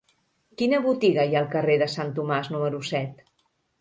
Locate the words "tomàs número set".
2.17-3.21